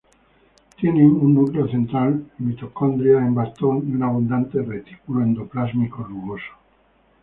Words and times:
Tienen 0.77 1.11
un 1.11 1.35
núcleo 1.35 1.67
central, 1.67 2.25
mitocondrias 2.39 3.21
en 3.21 3.35
bastón 3.35 3.87
y 3.87 3.91
un 3.93 4.01
abundante 4.01 4.59
retículo 4.63 5.21
endoplásmico 5.21 6.03
rugoso. 6.05 6.55